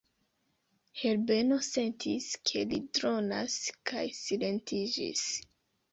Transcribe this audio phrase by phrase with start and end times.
[1.01, 3.59] Herbeno sentis, ke li dronas,
[3.93, 5.27] kaj silentiĝis.